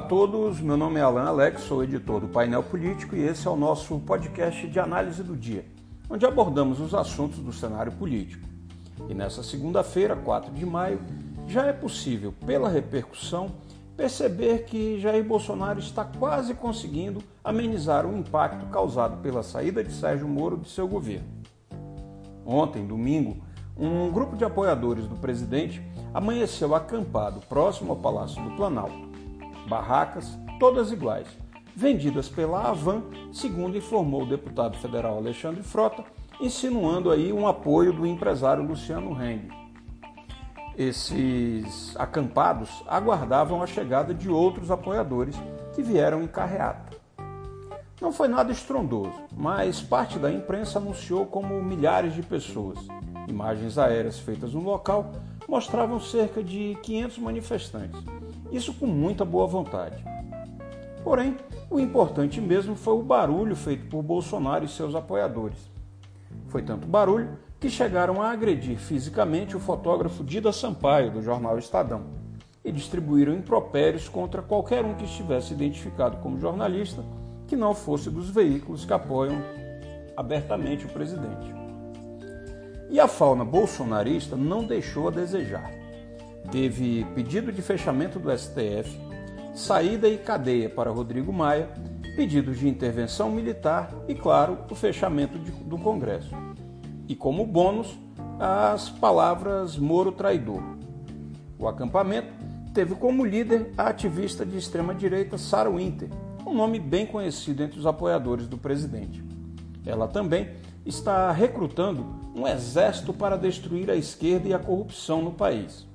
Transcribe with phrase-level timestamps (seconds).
[0.00, 3.50] a todos, meu nome é Alan Alex, sou editor do Painel Político e esse é
[3.50, 5.62] o nosso podcast de análise do dia,
[6.08, 8.48] onde abordamos os assuntos do cenário político.
[9.10, 11.02] E nessa segunda-feira, 4 de maio,
[11.46, 13.50] já é possível, pela repercussão,
[13.94, 20.26] perceber que Jair Bolsonaro está quase conseguindo amenizar o impacto causado pela saída de Sérgio
[20.26, 21.28] Moro de seu governo.
[22.46, 23.36] Ontem, domingo,
[23.76, 25.82] um grupo de apoiadores do presidente
[26.14, 29.09] amanheceu acampado próximo ao Palácio do Planalto.
[29.70, 31.28] Barracas, todas iguais,
[31.76, 36.04] vendidas pela Avan, segundo informou o deputado federal Alexandre Frota,
[36.40, 39.48] insinuando aí um apoio do empresário Luciano Heng.
[40.76, 45.36] Esses acampados aguardavam a chegada de outros apoiadores
[45.72, 46.98] que vieram em carreata.
[48.00, 52.78] Não foi nada estrondoso, mas parte da imprensa anunciou como milhares de pessoas.
[53.28, 55.12] Imagens aéreas feitas no local
[55.46, 58.00] mostravam cerca de 500 manifestantes,
[58.52, 60.04] isso com muita boa vontade.
[61.02, 61.36] Porém,
[61.70, 65.70] o importante mesmo foi o barulho feito por Bolsonaro e seus apoiadores.
[66.48, 72.04] Foi tanto barulho que chegaram a agredir fisicamente o fotógrafo Dida Sampaio, do jornal Estadão,
[72.64, 77.04] e distribuíram impropérios contra qualquer um que estivesse identificado como jornalista
[77.46, 79.42] que não fosse dos veículos que apoiam
[80.16, 81.54] abertamente o presidente.
[82.90, 85.79] E a fauna bolsonarista não deixou a desejar.
[86.50, 88.98] Teve pedido de fechamento do STF,
[89.54, 91.68] saída e cadeia para Rodrigo Maia,
[92.16, 96.34] pedidos de intervenção militar e, claro, o fechamento de, do Congresso.
[97.08, 97.98] E como bônus,
[98.38, 100.62] as palavras Moro traidor.
[101.58, 102.32] O acampamento
[102.72, 106.08] teve como líder a ativista de extrema-direita Sarah Winter,
[106.46, 109.22] um nome bem conhecido entre os apoiadores do presidente.
[109.84, 110.50] Ela também
[110.84, 115.86] está recrutando um exército para destruir a esquerda e a corrupção no país.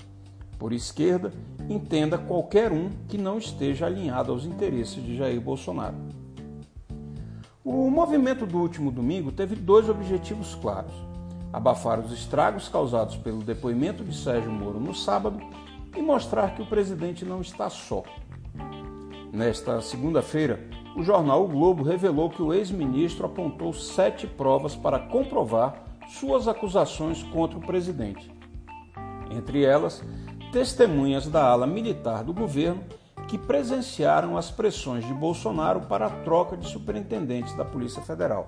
[0.58, 1.34] Por esquerda,
[1.70, 5.96] entenda qualquer um que não esteja alinhado aos interesses de Jair Bolsonaro.
[7.64, 10.94] O movimento do último domingo teve dois objetivos claros:
[11.52, 15.40] abafar os estragos causados pelo depoimento de Sérgio Moro no sábado
[15.96, 18.04] e mostrar que o presidente não está só.
[19.34, 20.60] Nesta segunda-feira,
[20.96, 27.24] o jornal O Globo revelou que o ex-ministro apontou sete provas para comprovar suas acusações
[27.24, 28.32] contra o presidente.
[29.30, 30.04] Entre elas,
[30.56, 32.82] testemunhas da ala militar do governo
[33.28, 38.46] que presenciaram as pressões de Bolsonaro para a troca de superintendentes da Polícia Federal.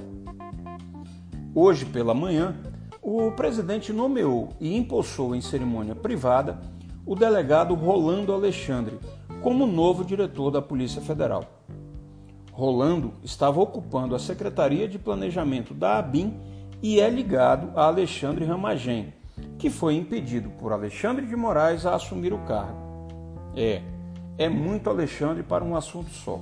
[1.54, 2.56] Hoje pela manhã,
[3.02, 6.62] o presidente nomeou e impulsou em cerimônia privada
[7.06, 8.98] o delegado Rolando Alexandre
[9.42, 11.44] como novo diretor da Polícia Federal.
[12.54, 16.40] Rolando estava ocupando a Secretaria de Planejamento da ABIN
[16.82, 19.14] e é ligado a Alexandre Ramagem,
[19.58, 23.08] que foi impedido por Alexandre de Moraes a assumir o cargo.
[23.56, 23.82] É,
[24.38, 26.40] é muito Alexandre para um assunto só.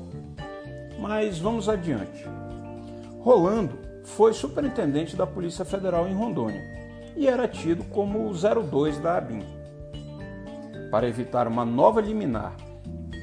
[0.99, 2.25] Mas vamos adiante.
[3.19, 6.61] Rolando foi superintendente da Polícia Federal em Rondônia
[7.15, 9.43] e era tido como o 02 da ABIN.
[10.91, 12.55] Para evitar uma nova liminar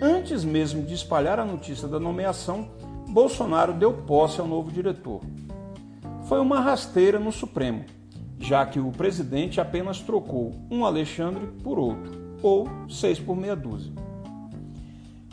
[0.04, 2.68] Antes mesmo de espalhar a notícia da nomeação,
[3.06, 5.20] Bolsonaro deu posse ao novo diretor.
[6.24, 7.84] Foi uma rasteira no Supremo,
[8.42, 13.92] já que o presidente apenas trocou um Alexandre por outro, ou seis por meia dúzia.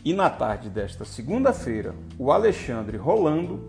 [0.06, 3.62] E na tarde desta segunda-feira, o Alexandre Rolando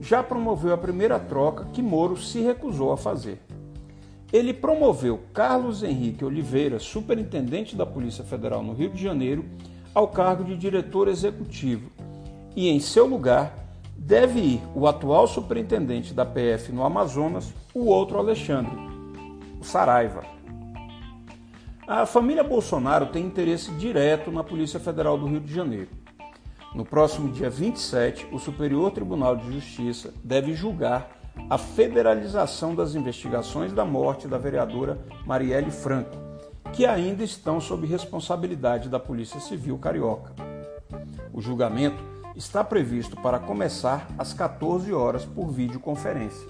[0.00, 3.40] já promoveu a primeira troca que Moro se recusou a fazer.
[4.32, 9.44] Ele promoveu Carlos Henrique Oliveira, superintendente da Polícia Federal no Rio de Janeiro,
[9.94, 11.90] ao cargo de diretor executivo
[12.56, 13.54] e, em seu lugar,
[14.00, 18.74] deve ir o atual superintendente da PF no Amazonas, o outro Alexandre,
[19.60, 20.24] o Saraiva.
[21.86, 25.88] A família Bolsonaro tem interesse direto na Polícia Federal do Rio de Janeiro.
[26.74, 31.10] No próximo dia 27, o Superior Tribunal de Justiça deve julgar
[31.48, 36.16] a federalização das investigações da morte da vereadora Marielle Franco,
[36.72, 40.32] que ainda estão sob responsabilidade da Polícia Civil Carioca.
[41.32, 46.48] O julgamento está previsto para começar às 14 horas por videoconferência.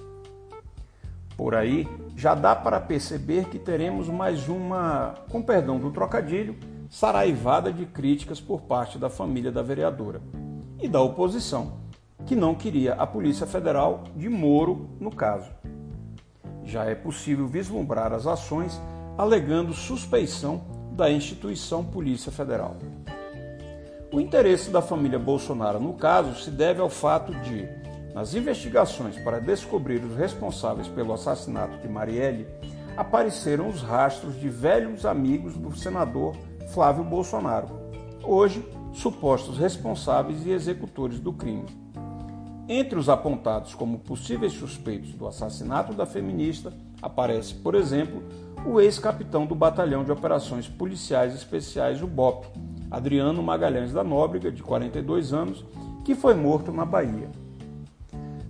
[1.37, 6.57] Por aí, já dá para perceber que teremos mais uma, com perdão do trocadilho,
[6.89, 10.21] saraivada de críticas por parte da família da vereadora
[10.81, 11.81] e da oposição,
[12.25, 15.51] que não queria a Polícia Federal de Moro no caso.
[16.63, 18.81] Já é possível vislumbrar as ações
[19.19, 20.63] alegando suspeição
[20.93, 22.77] da instituição Polícia Federal.
[24.12, 27.69] O interesse da família Bolsonaro no caso se deve ao fato de,
[28.12, 32.49] nas investigações para descobrir os responsáveis pelo assassinato de Marielle,
[32.97, 36.35] apareceram os rastros de velhos amigos do senador
[36.75, 37.69] Flávio Bolsonaro,
[38.25, 41.67] hoje supostos responsáveis e executores do crime.
[42.69, 48.25] Entre os apontados como possíveis suspeitos do assassinato da feminista aparece, por exemplo,
[48.67, 52.47] o ex-capitão do Batalhão de Operações Policiais Especiais, o BOP,
[52.91, 55.65] Adriano Magalhães da Nóbrega, de 42 anos,
[56.05, 57.31] que foi morto na Bahia.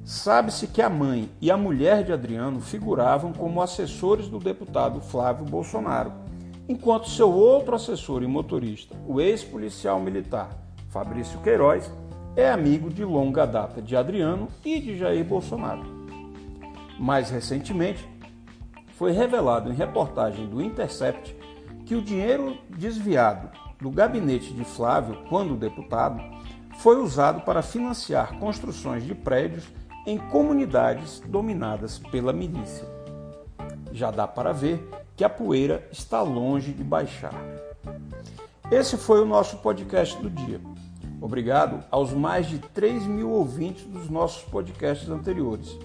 [0.03, 5.45] Sabe-se que a mãe e a mulher de Adriano figuravam como assessores do deputado Flávio
[5.45, 6.13] Bolsonaro,
[6.67, 10.49] enquanto seu outro assessor e motorista, o ex-policial militar
[10.89, 11.93] Fabrício Queiroz,
[12.35, 15.85] é amigo de longa data de Adriano e de Jair Bolsonaro.
[16.99, 18.09] Mais recentemente,
[18.97, 21.37] foi revelado em reportagem do Intercept
[21.85, 26.23] que o dinheiro desviado do gabinete de Flávio, quando deputado,
[26.79, 29.65] foi usado para financiar construções de prédios
[30.07, 32.87] em comunidades dominadas pela milícia.
[33.93, 37.35] Já dá para ver que a poeira está longe de baixar.
[38.71, 40.61] Esse foi o nosso podcast do dia.
[41.21, 45.77] Obrigado aos mais de 3 mil ouvintes dos nossos podcasts anteriores.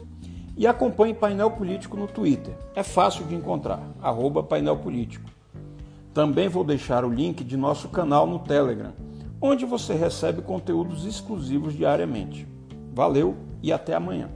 [0.55, 2.55] E acompanhe Painel Político no Twitter.
[2.73, 5.34] É fácil de encontrar, arroba Painel Político.
[6.15, 8.93] Também vou deixar o link de nosso canal no Telegram,
[9.41, 12.47] onde você recebe conteúdos exclusivos diariamente.
[12.93, 13.35] Valeu!
[13.61, 14.29] e até amanhã.